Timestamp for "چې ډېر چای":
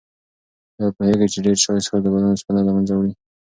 1.33-1.79